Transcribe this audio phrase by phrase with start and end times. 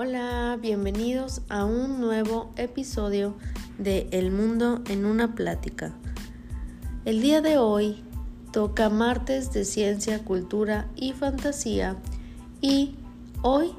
[0.00, 3.34] Hola, bienvenidos a un nuevo episodio
[3.78, 5.92] de El Mundo en una Plática.
[7.04, 8.04] El día de hoy
[8.52, 11.96] toca martes de ciencia, cultura y fantasía
[12.60, 12.94] y
[13.42, 13.72] hoy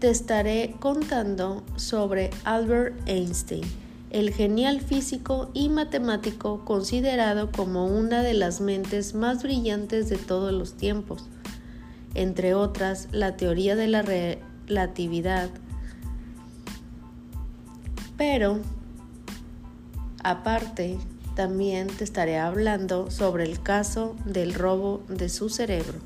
[0.00, 3.62] te estaré contando sobre Albert Einstein,
[4.10, 10.52] el genial físico y matemático considerado como una de las mentes más brillantes de todos
[10.52, 11.28] los tiempos.
[12.14, 14.02] Entre otras, la teoría de la
[14.70, 15.50] relatividad.
[18.16, 18.60] Pero,
[20.22, 20.96] aparte,
[21.34, 25.98] también te estaré hablando sobre el caso del robo de su cerebro.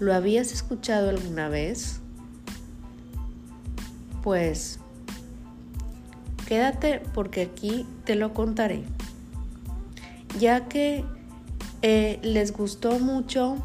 [0.00, 2.00] ¿Lo habías escuchado alguna vez?
[4.22, 4.80] Pues
[6.48, 8.82] quédate porque aquí te lo contaré.
[10.40, 11.04] Ya que
[11.82, 13.56] eh, les gustó mucho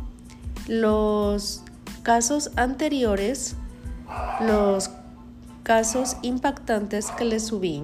[0.68, 1.64] los
[2.04, 3.56] casos anteriores,
[4.42, 4.92] los
[5.64, 7.84] casos impactantes que les subí.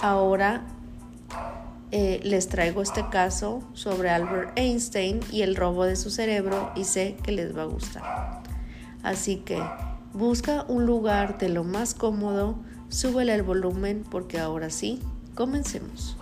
[0.00, 0.62] Ahora
[1.90, 6.84] eh, les traigo este caso sobre Albert Einstein y el robo de su cerebro y
[6.84, 8.42] sé que les va a gustar.
[9.02, 9.62] Así que
[10.12, 12.56] busca un lugar de lo más cómodo,
[12.88, 15.00] súbele el volumen porque ahora sí,
[15.34, 16.16] comencemos.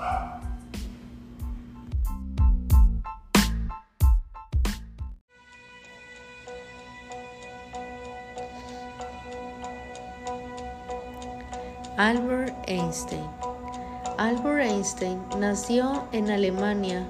[12.01, 13.29] Albert Einstein.
[14.17, 17.05] Albert Einstein nació en Alemania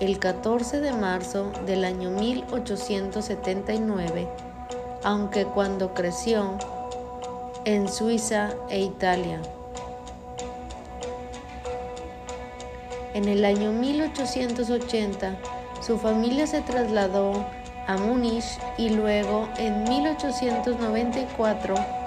[0.00, 4.28] el 14 de marzo del año 1879,
[5.02, 6.58] aunque cuando creció
[7.64, 9.40] en Suiza e Italia.
[13.14, 15.38] En el año 1880,
[15.80, 17.46] su familia se trasladó
[17.86, 22.03] a Múnich y luego en 1894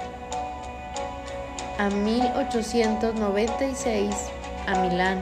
[1.77, 4.15] a 1896
[4.67, 5.21] a Milán.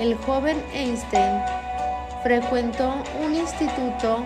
[0.00, 1.40] El joven Einstein
[2.22, 2.94] frecuentó
[3.24, 4.24] un instituto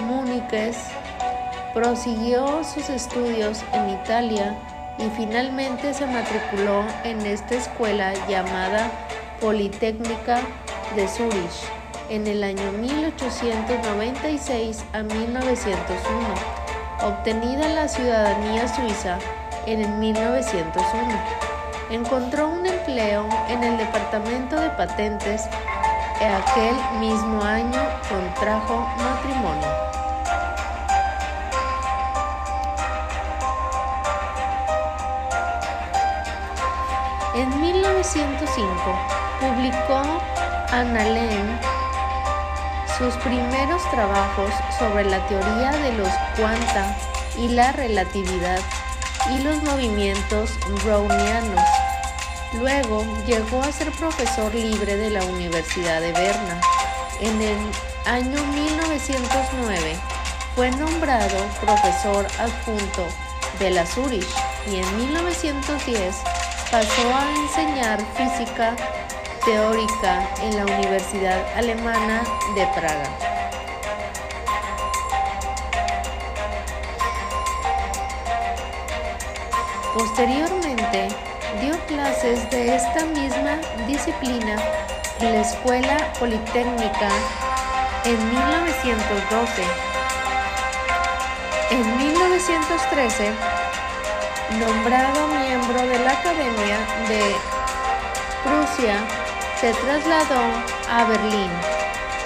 [0.00, 0.76] Múniches,
[1.72, 4.58] prosiguió sus estudios en Italia
[4.98, 8.90] y finalmente se matriculó en esta escuela llamada
[9.40, 10.40] Politécnica
[10.94, 11.76] de Zurich
[12.08, 16.28] en el año 1896 a 1901.
[17.02, 19.18] Obtenida la ciudadanía suiza,
[19.66, 21.22] en el 1901.
[21.90, 25.42] Encontró un empleo en el Departamento de Patentes
[26.20, 29.68] y aquel mismo año contrajo matrimonio.
[37.34, 38.70] En 1905
[39.40, 40.02] publicó
[40.72, 41.60] Annalen
[42.96, 46.96] sus primeros trabajos sobre la teoría de los cuanta
[47.36, 48.58] y la relatividad
[49.30, 50.50] y los movimientos
[50.84, 51.60] brownianos.
[52.54, 56.60] Luego llegó a ser profesor libre de la Universidad de Berna.
[57.20, 57.58] En el
[58.04, 59.96] año 1909
[60.54, 63.06] fue nombrado profesor adjunto
[63.58, 64.26] de la Zurich
[64.70, 66.16] y en 1910
[66.70, 68.76] pasó a enseñar física
[69.44, 72.22] teórica en la Universidad Alemana
[72.54, 73.35] de Praga.
[79.96, 81.08] Posteriormente,
[81.58, 84.56] dio clases de esta misma disciplina
[85.20, 87.08] en la Escuela Politécnica
[88.04, 89.62] en 1912.
[91.70, 93.32] En 1913,
[94.58, 96.76] nombrado miembro de la Academia
[97.08, 97.34] de
[98.44, 98.98] Prusia,
[99.58, 100.42] se trasladó
[100.90, 101.50] a Berlín.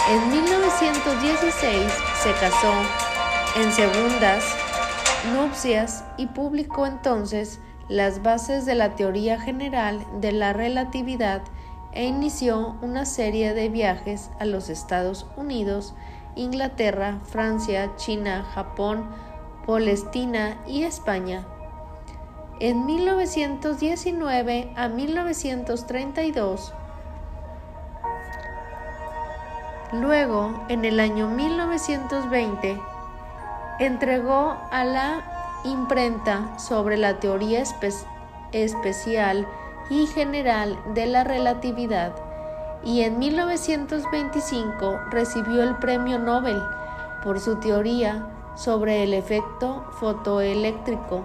[0.08, 2.72] En 1916 se casó
[3.54, 4.42] en segundas
[5.34, 11.43] nupcias y publicó entonces las bases de la teoría general de la relatividad
[11.93, 15.94] e inició una serie de viajes a los Estados Unidos,
[16.37, 19.11] Inglaterra, Francia, China, Japón,
[19.67, 21.46] Palestina y España.
[22.61, 26.73] En 1919 a 1932,
[29.93, 32.78] luego en el año 1920,
[33.81, 37.65] entregó a la imprenta sobre la teoría
[38.53, 39.49] especial
[39.88, 42.12] y general de la relatividad
[42.85, 46.62] y en 1925 recibió el premio Nobel
[47.25, 51.23] por su teoría sobre el efecto fotoeléctrico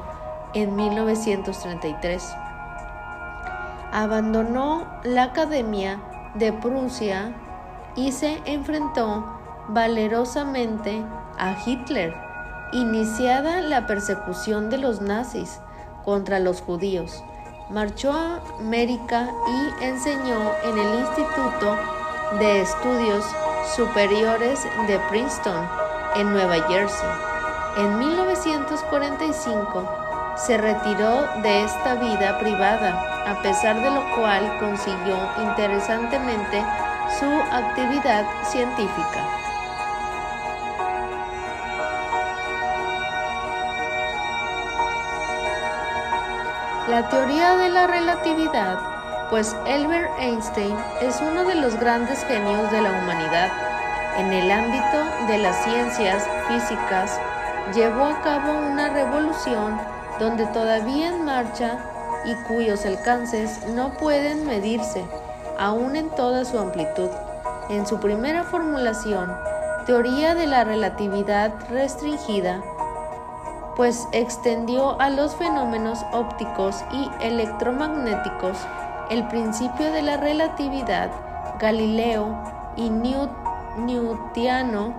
[0.53, 2.35] en 1933.
[3.91, 5.99] Abandonó la Academia
[6.35, 7.35] de Prusia
[7.97, 9.25] y se enfrentó
[9.67, 11.03] valerosamente
[11.37, 12.24] a Hitler
[12.75, 15.61] Iniciada la persecución de los nazis,
[16.03, 17.23] contra los judíos.
[17.69, 21.77] Marchó a América y enseñó en el Instituto
[22.37, 23.23] de Estudios
[23.77, 25.65] Superiores de Princeton,
[26.17, 27.07] en Nueva Jersey.
[27.77, 29.89] En 1945
[30.35, 36.61] se retiró de esta vida privada, a pesar de lo cual consiguió interesantemente
[37.21, 39.44] su actividad científica.
[46.87, 48.77] La teoría de la relatividad,
[49.31, 53.51] pues Albert Einstein es uno de los grandes genios de la humanidad.
[54.19, 57.19] En el ámbito de las ciencias físicas,
[57.73, 59.81] llevó a cabo una revolución
[60.19, 61.79] donde todavía en marcha
[62.23, 65.03] y cuyos alcances no pueden medirse,
[65.57, 67.09] aún en toda su amplitud.
[67.69, 69.35] En su primera formulación,
[69.87, 72.61] teoría de la relatividad restringida,
[73.75, 78.57] pues extendió a los fenómenos ópticos y electromagnéticos
[79.09, 81.11] el principio de la relatividad,
[81.59, 82.35] Galileo
[82.75, 82.89] y
[83.77, 84.93] Newtiano,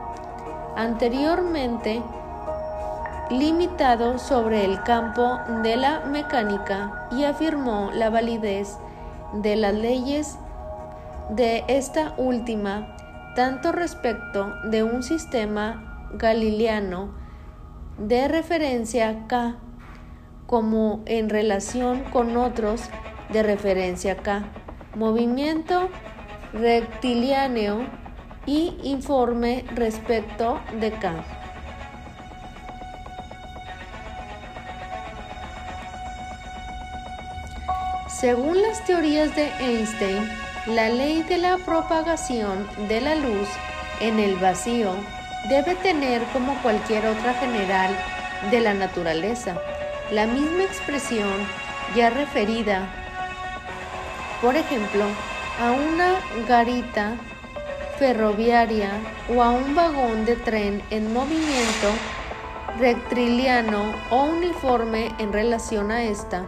[0.77, 2.03] anteriormente
[3.31, 8.77] limitado sobre el campo de la mecánica y afirmó la validez
[9.33, 10.39] de las leyes
[11.31, 12.97] de esta última
[13.35, 17.26] tanto respecto de un sistema galileano
[17.99, 19.57] de referencia K
[20.47, 22.83] como en relación con otros
[23.31, 24.45] de referencia K,
[24.95, 25.89] movimiento
[26.53, 27.87] rectilíneo
[28.47, 31.25] y informe respecto de K.
[38.09, 40.27] Según las teorías de Einstein,
[40.67, 43.49] la ley de la propagación de la luz
[44.01, 44.93] en el vacío
[45.49, 47.97] debe tener como cualquier otra general
[48.51, 49.57] de la naturaleza
[50.11, 51.33] la misma expresión
[51.95, 52.87] ya referida,
[54.41, 55.05] por ejemplo,
[55.61, 56.15] a una
[56.47, 57.15] garita
[57.99, 58.91] ferroviaria
[59.35, 61.91] o a un vagón de tren en movimiento
[62.79, 66.45] rectiliano o uniforme en relación a esta.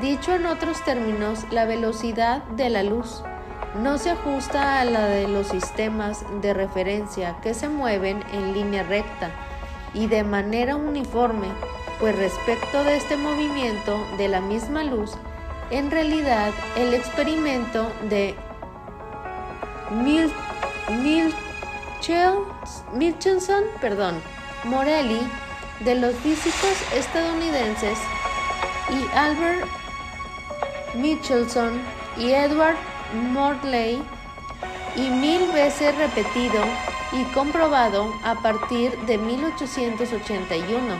[0.00, 3.22] Dicho en otros términos, la velocidad de la luz
[3.74, 8.82] no se ajusta a la de los sistemas de referencia que se mueven en línea
[8.82, 9.30] recta
[9.94, 11.48] y de manera uniforme,
[11.98, 15.12] pues respecto de este movimiento de la misma luz,
[15.70, 18.34] en realidad el experimento de
[24.64, 25.20] Morelli,
[25.80, 27.98] de los físicos estadounidenses,
[28.90, 29.66] y Albert
[30.94, 31.80] Michelson
[32.16, 32.76] y Edward
[33.14, 34.02] Morley
[34.96, 36.62] y mil veces repetido
[37.12, 40.94] y comprobado a partir de 1881,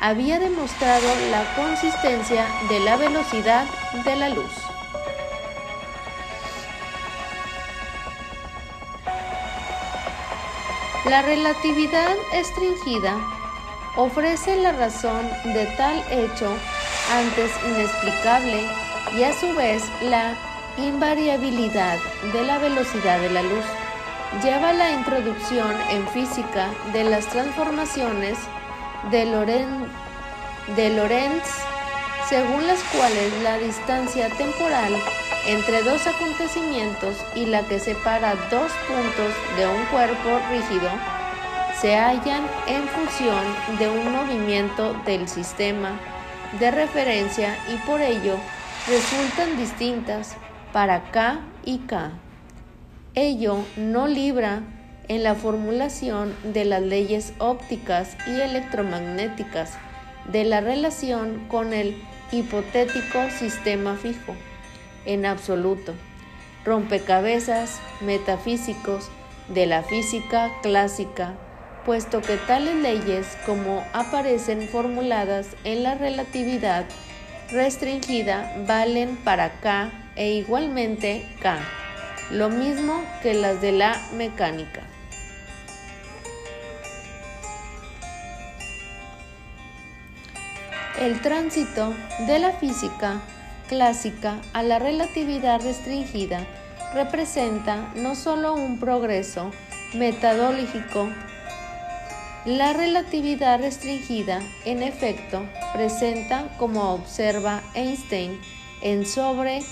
[0.00, 3.66] había demostrado la consistencia de la velocidad
[4.04, 4.52] de la luz.
[11.06, 13.14] La relatividad estringida
[13.96, 16.50] ofrece la razón de tal hecho
[17.12, 18.66] antes inexplicable
[19.16, 20.34] y a su vez la
[20.78, 21.98] invariabilidad
[22.32, 23.64] de la velocidad de la luz.
[24.42, 28.36] Lleva la introducción en física de las transformaciones
[29.10, 29.24] de,
[30.74, 31.48] de Lorentz,
[32.28, 34.94] según las cuales la distancia temporal
[35.46, 40.88] entre dos acontecimientos y la que separa dos puntos de un cuerpo rígido
[41.80, 43.44] se hallan en función
[43.78, 46.00] de un movimiento del sistema
[46.58, 48.36] de referencia y por ello
[48.88, 50.36] resultan distintas
[50.74, 52.10] para K y K.
[53.14, 54.62] Ello no libra
[55.06, 59.74] en la formulación de las leyes ópticas y electromagnéticas
[60.32, 62.02] de la relación con el
[62.32, 64.34] hipotético sistema fijo,
[65.06, 65.94] en absoluto,
[66.64, 69.12] rompecabezas metafísicos
[69.46, 71.34] de la física clásica,
[71.86, 76.84] puesto que tales leyes como aparecen formuladas en la relatividad
[77.52, 81.58] restringida valen para K e igualmente K,
[82.30, 84.82] lo mismo que las de la mecánica.
[91.00, 91.92] El tránsito
[92.26, 93.20] de la física
[93.68, 96.46] clásica a la relatividad restringida
[96.94, 99.50] representa no solo un progreso
[99.94, 101.08] metodológico,
[102.44, 108.38] la relatividad restringida, en efecto, presenta, como observa Einstein,
[108.82, 109.62] en sobre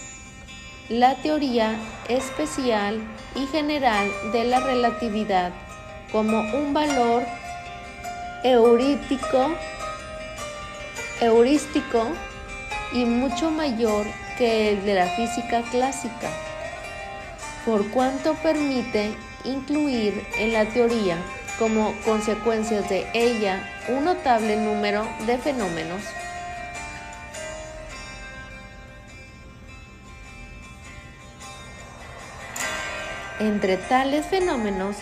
[0.88, 1.76] la teoría
[2.08, 3.00] especial
[3.34, 5.52] y general de la relatividad
[6.10, 7.22] como un valor
[8.42, 9.52] heurístico,
[11.20, 12.08] heurístico
[12.92, 16.28] y mucho mayor que el de la física clásica,
[17.64, 19.12] por cuanto permite
[19.44, 21.16] incluir en la teoría
[21.58, 26.02] como consecuencias de ella un notable número de fenómenos.
[33.42, 34.94] Entre tales fenómenos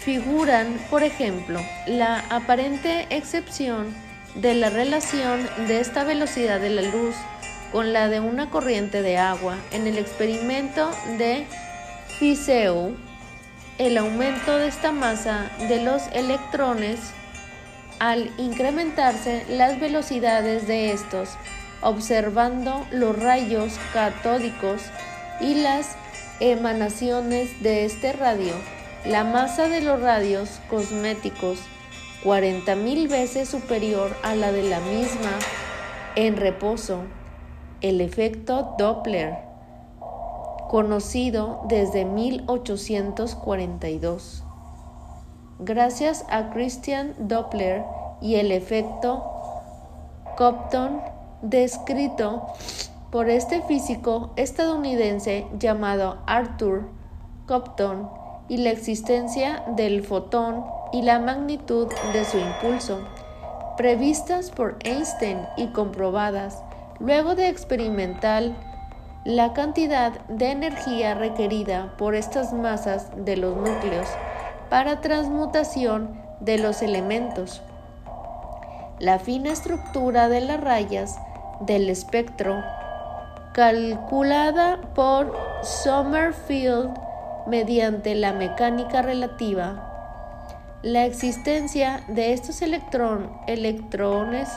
[0.00, 3.94] figuran, por ejemplo, la aparente excepción
[4.34, 7.14] de la relación de esta velocidad de la luz
[7.70, 11.46] con la de una corriente de agua en el experimento de
[12.18, 12.96] Fizeau,
[13.78, 16.98] el aumento de esta masa de los electrones
[18.00, 21.28] al incrementarse las velocidades de estos,
[21.80, 24.82] observando los rayos catódicos
[25.40, 25.99] y las
[26.40, 28.54] emanaciones de este radio,
[29.04, 31.58] la masa de los radios cosméticos
[32.24, 35.30] 40.000 veces superior a la de la misma
[36.16, 37.04] en reposo,
[37.82, 39.36] el efecto Doppler,
[40.68, 44.44] conocido desde 1842.
[45.58, 47.84] Gracias a Christian Doppler
[48.20, 49.24] y el efecto
[50.36, 51.00] Compton
[51.42, 52.46] descrito
[53.10, 56.88] por este físico estadounidense llamado Arthur
[57.46, 58.08] Compton
[58.48, 63.00] y la existencia del fotón y la magnitud de su impulso,
[63.76, 66.62] previstas por Einstein y comprobadas
[67.00, 68.52] luego de experimentar
[69.24, 74.08] la cantidad de energía requerida por estas masas de los núcleos
[74.68, 77.62] para transmutación de los elementos.
[78.98, 81.18] La fina estructura de las rayas
[81.60, 82.62] del espectro
[83.52, 86.90] calculada por Sommerfield
[87.48, 89.86] mediante la mecánica relativa.
[90.82, 94.48] La existencia de estos electrones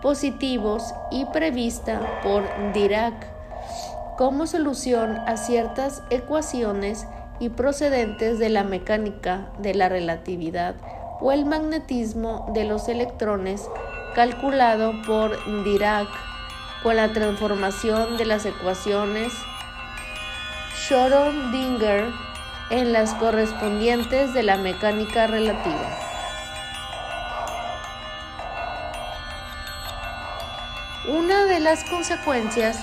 [0.00, 3.26] positivos y prevista por Dirac
[4.16, 7.06] como solución a ciertas ecuaciones
[7.40, 10.76] y procedentes de la mecánica de la relatividad
[11.20, 13.68] o el magnetismo de los electrones
[14.14, 16.35] calculado por Dirac
[16.82, 19.32] con la transformación de las ecuaciones
[20.74, 22.12] Schrödinger
[22.70, 25.98] en las correspondientes de la mecánica relativa.
[31.08, 32.78] Una de las consecuencias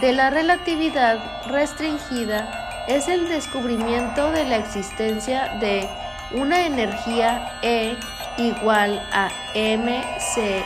[0.00, 5.88] de la relatividad restringida es el descubrimiento de la existencia de
[6.32, 7.96] una energía E
[8.38, 10.64] igual a mc2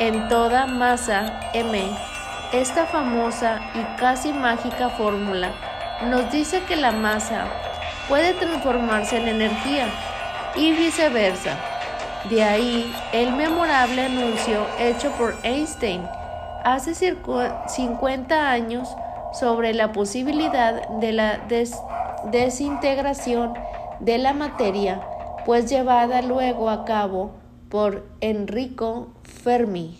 [0.00, 1.82] en toda masa m.
[2.52, 5.50] Esta famosa y casi mágica fórmula
[6.06, 7.46] nos dice que la masa
[8.08, 9.88] puede transformarse en energía
[10.54, 11.56] y viceversa.
[12.30, 16.06] De ahí el memorable anuncio hecho por Einstein
[16.64, 18.88] hace 50 años
[19.32, 21.40] sobre la posibilidad de la
[22.30, 23.54] desintegración
[24.00, 25.00] de la materia,
[25.44, 27.32] pues llevada luego a cabo
[27.68, 29.08] por Enrico
[29.48, 29.96] Fermi.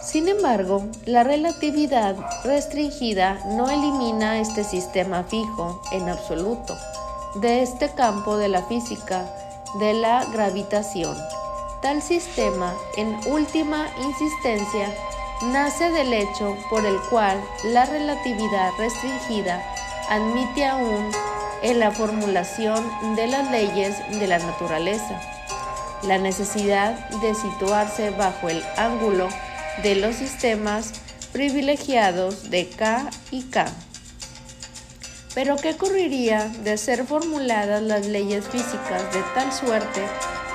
[0.00, 6.76] Sin embargo, la relatividad restringida no elimina este sistema fijo en absoluto
[7.40, 9.28] de este campo de la física
[9.80, 11.16] de la gravitación.
[11.82, 14.94] Tal sistema, en última insistencia,
[15.42, 19.62] nace del hecho por el cual la relatividad restringida
[20.08, 21.10] admite aún
[21.62, 22.84] en la formulación
[23.16, 25.20] de las leyes de la naturaleza
[26.02, 29.28] la necesidad de situarse bajo el ángulo
[29.82, 30.92] de los sistemas
[31.32, 33.66] privilegiados de K y K.
[35.34, 40.02] Pero ¿qué ocurriría de ser formuladas las leyes físicas de tal suerte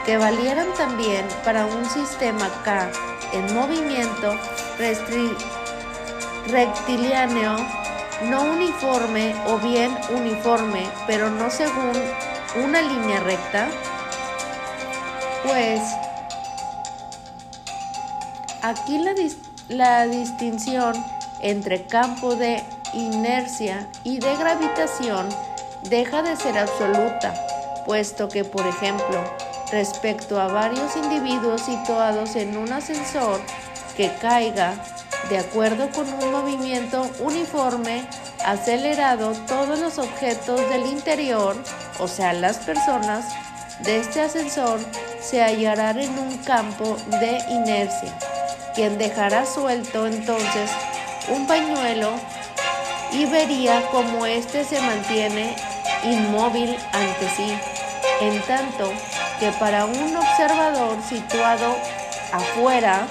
[0.06, 2.92] que valieran también para un sistema K
[3.34, 4.34] en movimiento
[6.48, 7.56] rectilíneo,
[8.24, 11.94] no uniforme o bien uniforme, pero no según
[12.64, 13.68] una línea recta?
[15.44, 15.82] Pues
[18.62, 19.14] aquí la,
[19.70, 20.96] la distinción
[21.42, 22.64] entre campo de
[22.94, 25.28] inercia y de gravitación
[25.90, 27.34] deja de ser absoluta,
[27.86, 29.24] puesto que, por ejemplo,
[29.72, 33.40] respecto a varios individuos situados en un ascensor,
[33.96, 34.74] que caiga
[35.30, 38.08] de acuerdo con un movimiento uniforme,
[38.46, 41.56] acelerado, todos los objetos del interior,
[42.00, 43.26] o sea, las personas
[43.80, 44.80] de este ascensor,
[45.20, 48.14] se hallarán en un campo de inercia,
[48.76, 50.70] quien dejará suelto entonces
[51.30, 52.12] un pañuelo
[53.12, 55.56] y vería cómo éste se mantiene
[56.04, 57.58] inmóvil ante sí,
[58.22, 58.92] en tanto
[59.40, 61.76] que para un observador situado
[62.32, 63.08] afuera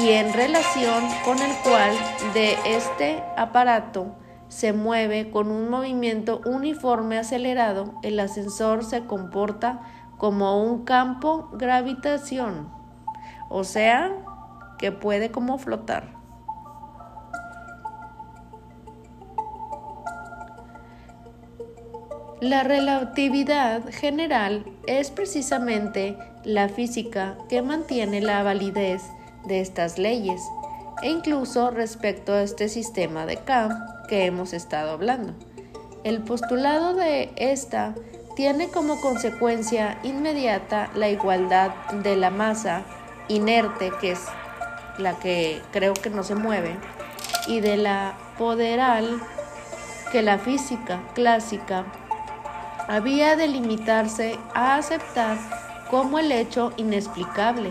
[0.00, 1.92] y en relación con el cual
[2.34, 4.16] de este aparato
[4.48, 9.82] se mueve con un movimiento uniforme acelerado, el ascensor se comporta
[10.18, 12.70] como un campo gravitación,
[13.48, 14.12] o sea,
[14.78, 16.14] que puede como flotar.
[22.40, 29.02] La relatividad general es precisamente la física que mantiene la validez
[29.46, 30.40] de estas leyes
[31.02, 33.72] e incluso respecto a este sistema de camp
[34.08, 35.34] que hemos estado hablando.
[36.04, 37.94] El postulado de esta
[38.36, 41.70] tiene como consecuencia inmediata la igualdad
[42.02, 42.82] de la masa
[43.28, 44.20] inerte, que es
[44.98, 46.76] la que creo que no se mueve,
[47.46, 49.20] y de la poderal
[50.12, 51.84] que la física clásica
[52.88, 55.38] había de limitarse a aceptar
[55.90, 57.70] como el hecho inexplicable.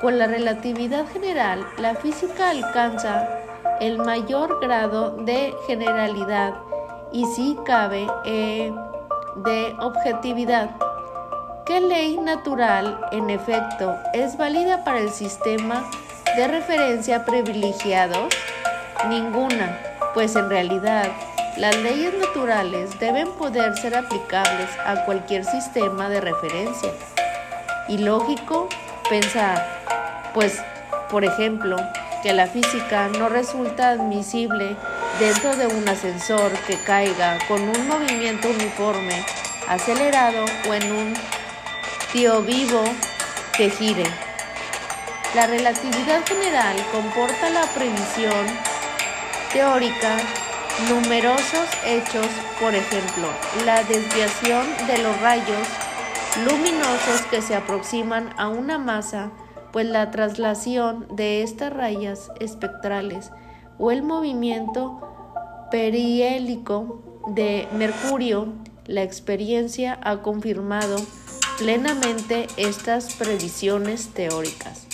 [0.00, 3.28] Con la relatividad general, la física alcanza
[3.80, 6.54] el mayor grado de generalidad
[7.12, 8.72] y si cabe eh,
[9.44, 10.70] de objetividad.
[11.66, 15.84] ¿Qué ley natural, en efecto, es válida para el sistema
[16.34, 18.26] de referencia privilegiado?
[19.10, 19.78] Ninguna,
[20.14, 21.08] pues en realidad
[21.58, 26.90] las leyes naturales deben poder ser aplicables a cualquier sistema de referencia.
[27.86, 28.68] Y lógico
[29.10, 30.62] pensar, pues,
[31.10, 31.76] por ejemplo,
[32.22, 34.76] que la física no resulta admisible
[35.18, 39.24] dentro de un ascensor que caiga con un movimiento uniforme,
[39.68, 41.14] acelerado o en un
[42.12, 42.84] tío vivo
[43.56, 44.04] que gire.
[45.34, 48.46] La relatividad general comporta la previsión
[49.52, 50.18] teórica
[50.88, 52.26] numerosos hechos,
[52.60, 53.28] por ejemplo,
[53.64, 55.66] la desviación de los rayos
[56.38, 59.30] luminosos que se aproximan a una masa,
[59.72, 63.30] pues la traslación de estas rayas espectrales
[63.78, 65.00] o el movimiento
[65.70, 68.52] perihélico de Mercurio,
[68.86, 70.96] la experiencia ha confirmado
[71.58, 74.86] plenamente estas previsiones teóricas.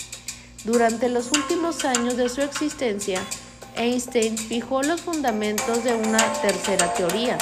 [0.65, 3.21] Durante los últimos años de su existencia,
[3.75, 7.37] Einstein fijó los fundamentos de una tercera teoría,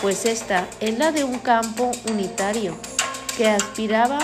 [0.00, 2.76] pues esta es la de un campo unitario
[3.36, 4.18] que aspiraba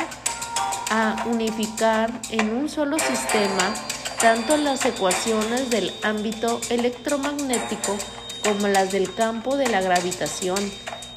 [0.90, 3.74] a unificar en un solo sistema
[4.20, 7.96] tanto las ecuaciones del ámbito electromagnético
[8.42, 10.58] como las del campo de la gravitación.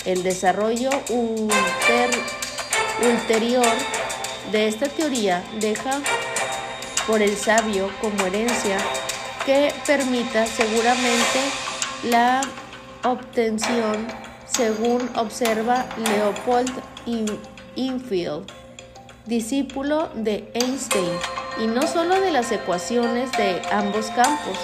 [0.05, 0.89] El desarrollo
[3.01, 3.65] ulterior
[4.51, 5.99] de esta teoría deja
[7.07, 8.77] por el sabio como herencia
[9.45, 11.39] que permita seguramente
[12.03, 12.41] la
[13.03, 14.07] obtención
[14.45, 16.71] según observa Leopold
[17.81, 18.45] Infield,
[19.25, 21.11] discípulo de Einstein,
[21.59, 24.57] y no solo de las ecuaciones de ambos campos,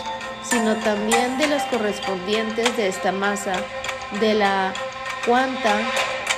[0.44, 3.54] sino también de las correspondientes de esta masa
[4.20, 4.74] de la
[5.26, 5.80] cuanta.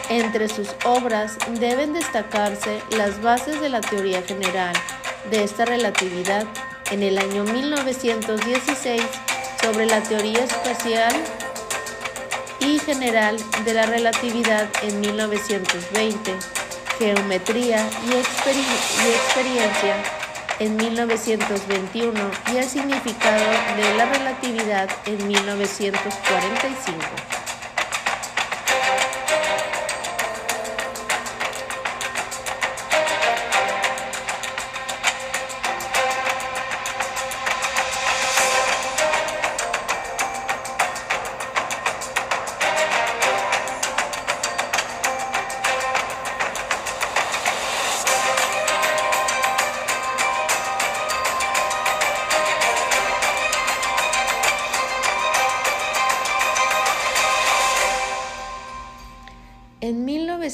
[0.09, 4.73] Entre sus obras deben destacarse las bases de la teoría general
[5.29, 6.45] de esta relatividad
[6.89, 9.03] en el año 1916
[9.61, 11.13] sobre la teoría espacial
[12.59, 16.33] y general de la relatividad en 1920,
[16.99, 19.95] geometría y, experiencia
[20.59, 22.19] en 1921
[22.53, 23.45] y el significado
[23.77, 27.48] de la relatividad en 1945.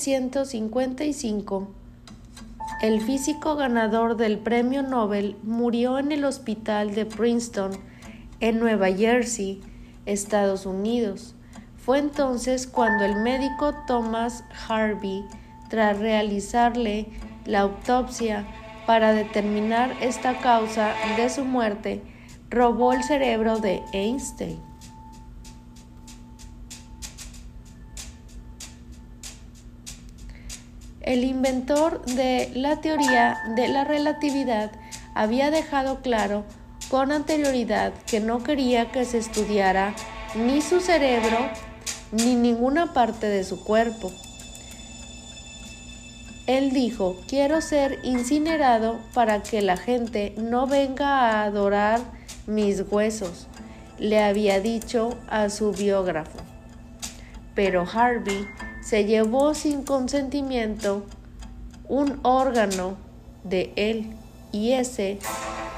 [0.06, 1.68] 1955,
[2.84, 7.72] el físico ganador del Premio Nobel murió en el hospital de Princeton,
[8.40, 9.62] en Nueva Jersey,
[10.06, 11.34] Estados Unidos.
[11.78, 15.26] Fue entonces cuando el médico Thomas Harvey,
[15.70, 17.08] tras realizarle
[17.46, 18.46] la autopsia
[18.86, 22.04] para determinar esta causa de su muerte,
[22.52, 24.75] robó el cerebro de Einstein.
[31.06, 34.72] El inventor de la teoría de la relatividad
[35.14, 36.46] había dejado claro
[36.90, 39.94] con anterioridad que no quería que se estudiara
[40.34, 41.38] ni su cerebro
[42.12, 44.12] ni ninguna parte de su cuerpo.
[46.48, 52.02] Él dijo, quiero ser incinerado para que la gente no venga a adorar
[52.48, 53.46] mis huesos,
[54.00, 56.40] le había dicho a su biógrafo.
[57.54, 58.48] Pero Harvey
[58.86, 61.04] se llevó sin consentimiento
[61.88, 62.98] un órgano
[63.44, 64.16] de él
[64.52, 65.18] y ese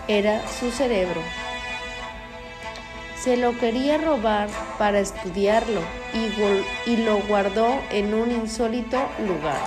[0.09, 1.21] era su cerebro.
[3.17, 5.79] Se lo quería robar para estudiarlo
[6.85, 9.61] y, lo guardó en un insólito lugar.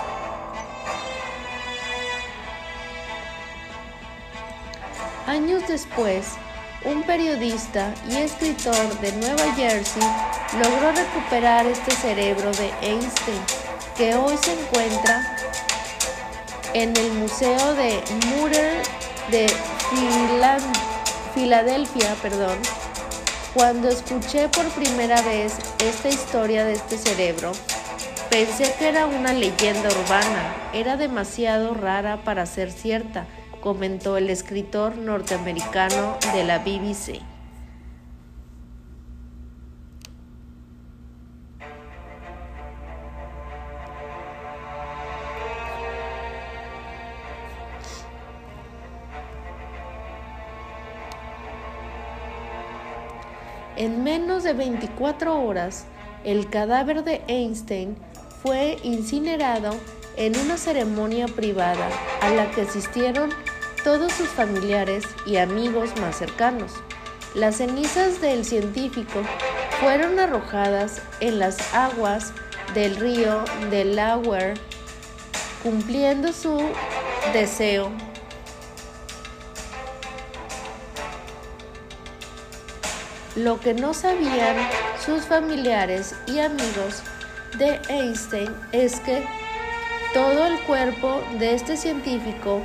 [5.25, 6.35] Años después,
[6.83, 10.01] un periodista y escritor de Nueva Jersey
[10.61, 13.41] logró recuperar este cerebro de Einstein,
[13.95, 15.37] que hoy se encuentra
[16.73, 18.81] en el Museo de Murray
[19.29, 19.47] de
[21.35, 22.15] Filadelfia.
[22.21, 22.57] Perdón.
[23.53, 27.51] Cuando escuché por primera vez esta historia de este cerebro,
[28.29, 33.27] pensé que era una leyenda urbana, era demasiado rara para ser cierta
[33.61, 37.21] comentó el escritor norteamericano de la BBC.
[53.77, 55.85] En menos de 24 horas,
[56.23, 57.95] el cadáver de Einstein
[58.43, 59.71] fue incinerado
[60.17, 61.89] en una ceremonia privada
[62.21, 63.31] a la que asistieron
[63.83, 66.73] todos sus familiares y amigos más cercanos.
[67.33, 69.21] Las cenizas del científico
[69.79, 72.33] fueron arrojadas en las aguas
[72.73, 74.55] del río Delaware,
[75.63, 76.61] cumpliendo su
[77.33, 77.91] deseo
[83.35, 84.57] Lo que no sabían
[85.05, 87.01] sus familiares y amigos
[87.57, 89.23] de Einstein es que
[90.13, 92.61] todo el cuerpo de este científico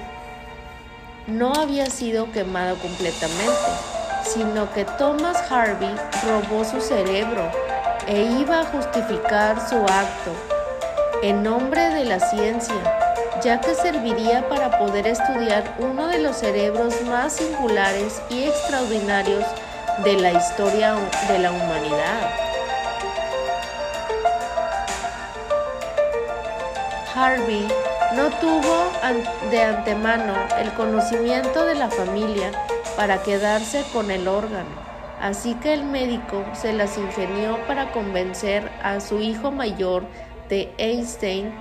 [1.27, 3.53] no había sido quemado completamente,
[4.25, 7.51] sino que Thomas Harvey robó su cerebro
[8.07, 10.33] e iba a justificar su acto
[11.23, 12.77] en nombre de la ciencia,
[13.43, 19.45] ya que serviría para poder estudiar uno de los cerebros más singulares y extraordinarios
[20.05, 20.95] de la historia
[21.29, 22.31] de la humanidad.
[27.15, 27.67] Harvey
[28.15, 28.91] no tuvo
[29.51, 32.53] de antemano el conocimiento de la familia
[32.97, 34.71] para quedarse con el órgano,
[35.21, 40.05] así que el médico se las ingenió para convencer a su hijo mayor
[40.49, 41.53] de Einstein,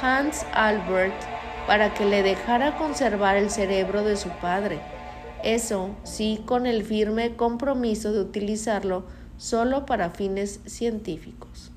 [0.00, 1.14] Hans Albert,
[1.66, 4.80] para que le dejara conservar el cerebro de su padre.
[5.42, 9.04] Eso sí, con el firme compromiso de utilizarlo
[9.36, 11.69] solo para fines científicos.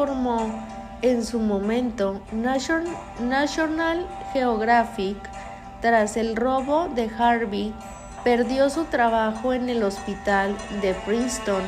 [0.00, 0.50] Informó
[1.02, 5.18] en su momento National Geographic,
[5.82, 7.74] tras el robo de Harvey,
[8.24, 11.62] perdió su trabajo en el hospital de Princeton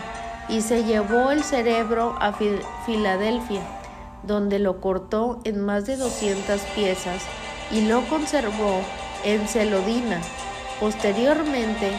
[0.49, 2.33] y se llevó el cerebro a
[2.87, 3.61] Filadelfia,
[4.23, 7.23] donde lo cortó en más de 200 piezas
[7.71, 8.81] y lo conservó
[9.25, 10.23] en celodina.
[10.81, 11.93] Posteriormente,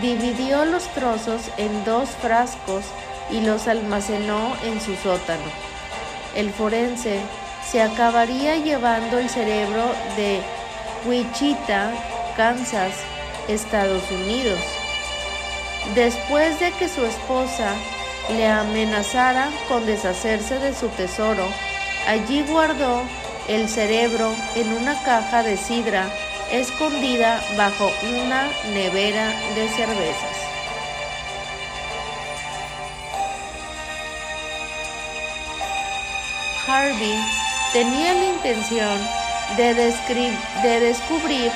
[0.00, 2.84] dividió los trozos en dos frascos
[3.32, 5.71] y los almacenó en su sótano.
[6.34, 7.20] El forense
[7.70, 9.84] se acabaría llevando el cerebro
[10.16, 10.40] de
[11.06, 11.92] Wichita,
[12.36, 12.94] Kansas,
[13.48, 14.58] Estados Unidos.
[15.94, 17.74] Después de que su esposa
[18.30, 21.44] le amenazara con deshacerse de su tesoro,
[22.06, 23.02] allí guardó
[23.48, 26.08] el cerebro en una caja de sidra
[26.50, 30.51] escondida bajo una nevera de cervezas.
[36.72, 37.18] Harvey
[37.74, 38.98] tenía la intención
[39.58, 41.52] de, de descubrir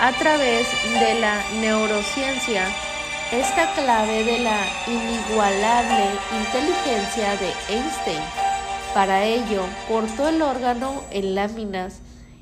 [0.00, 0.66] a través
[1.00, 2.64] de la neurociencia
[3.30, 6.06] esta clave de la inigualable
[6.40, 8.22] inteligencia de Einstein.
[8.94, 12.00] Para ello, cortó el órgano en láminas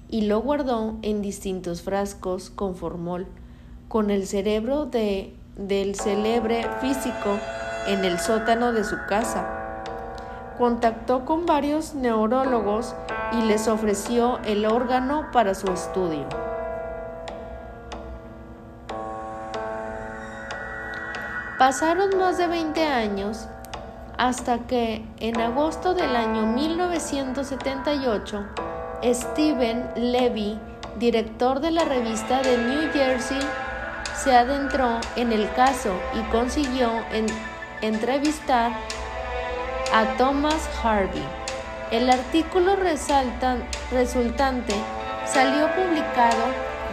[0.09, 3.27] y lo guardó en distintos frascos con formol,
[3.89, 7.41] con el cerebro de, del célebre físico
[7.89, 9.62] en el sótano de su casa
[10.59, 12.95] contactó con varios neurólogos
[13.33, 16.27] y les ofreció el órgano para su estudio.
[21.59, 23.47] Pasaron más de 20 años
[24.19, 28.45] hasta que en agosto del año 1978,
[29.05, 30.59] Steven Levy,
[30.99, 33.41] director de la revista de New Jersey,
[34.17, 36.91] se adentró en el caso y consiguió
[37.81, 38.73] entrevistar
[39.93, 41.23] a Thomas Harvey.
[41.91, 44.75] El artículo resultante
[45.27, 46.45] salió publicado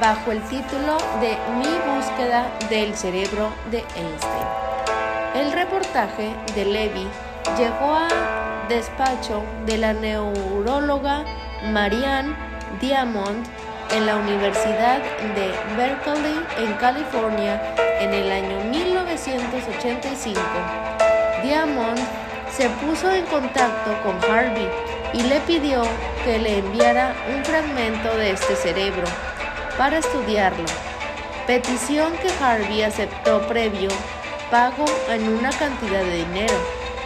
[0.02, 4.48] bajo el título de Mi búsqueda del cerebro de Einstein.
[5.36, 7.08] El reportaje de Levy
[7.58, 8.08] llegó a
[8.68, 11.24] despacho de la neuróloga
[11.72, 12.36] Marianne
[12.82, 13.48] Diamond
[13.92, 15.00] en la Universidad
[15.36, 17.62] de Berkeley en California
[18.02, 20.40] en el año 1985.
[21.42, 22.00] Diamond
[22.52, 24.68] se puso en contacto con Harvey
[25.14, 25.82] y le pidió
[26.24, 29.06] que le enviara un fragmento de este cerebro
[29.78, 30.66] para estudiarlo,
[31.48, 33.90] petición que Harvey aceptó previo
[34.52, 36.54] pago en una cantidad de dinero.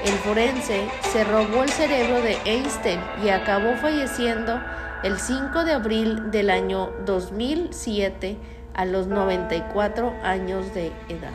[0.05, 4.59] El forense se robó el cerebro de Einstein y acabó falleciendo
[5.03, 8.37] el 5 de abril del año 2007
[8.73, 11.31] a los 94 años de edad.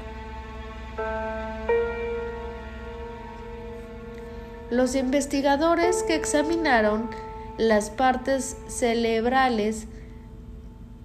[4.70, 7.08] Los investigadores que examinaron
[7.56, 9.86] las partes cerebrales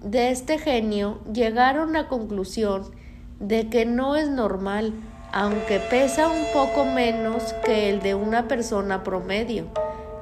[0.02, 2.94] de este genio llegaron a la conclusión
[3.40, 4.92] de que no es normal,
[5.32, 9.64] aunque pesa un poco menos que el de una persona promedio.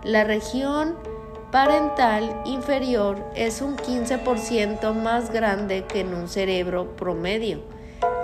[0.04, 0.94] La región
[1.50, 7.58] parental inferior es un 15% más grande que en un cerebro promedio.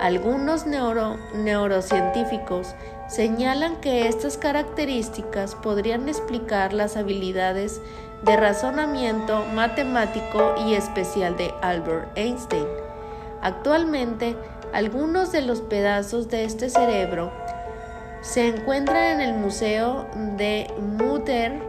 [0.01, 2.77] Algunos neurocientíficos
[3.09, 7.81] señalan que estas características podrían explicar las habilidades
[8.23, 12.67] de razonamiento matemático y especial de Albert Einstein.
[13.41, 14.37] Actualmente,
[14.73, 17.33] algunos de los pedazos de este cerebro
[18.21, 21.63] se encuentran en el Museo de Mutter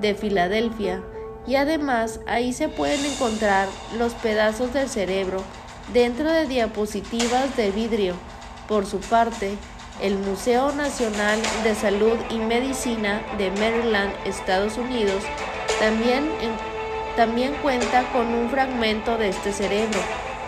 [0.00, 1.02] de Filadelfia
[1.46, 5.42] y además ahí se pueden encontrar los pedazos del cerebro
[5.92, 8.14] dentro de diapositivas de vidrio.
[8.68, 9.56] Por su parte,
[10.02, 15.22] el Museo Nacional de Salud y Medicina de Maryland, Estados Unidos,
[15.78, 16.28] también,
[17.16, 20.00] también cuenta con un fragmento de este cerebro,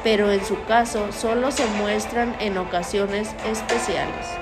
[0.02, 4.41] pero en su caso solo se muestran en ocasiones especiales.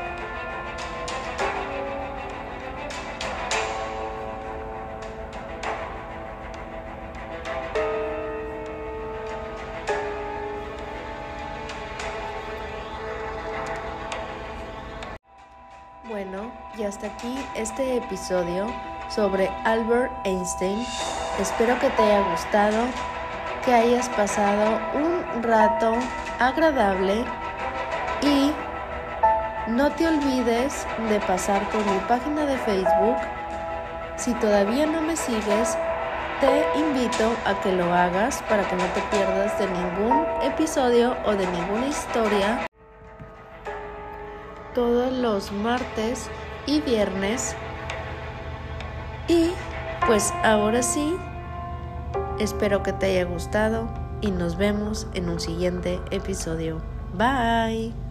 [17.00, 18.66] Hasta aquí este episodio
[19.08, 20.84] sobre Albert Einstein.
[21.40, 22.76] Espero que te haya gustado,
[23.64, 25.94] que hayas pasado un rato
[26.38, 27.24] agradable
[28.20, 28.52] y
[29.70, 33.16] no te olvides de pasar por mi página de Facebook.
[34.16, 35.78] Si todavía no me sigues,
[36.40, 41.32] te invito a que lo hagas para que no te pierdas de ningún episodio o
[41.32, 42.66] de ninguna historia
[44.74, 46.30] todos los martes
[46.66, 47.54] y viernes.
[49.28, 49.50] Y
[50.06, 51.14] pues ahora sí,
[52.38, 53.88] espero que te haya gustado
[54.20, 56.78] y nos vemos en un siguiente episodio.
[57.14, 58.09] Bye.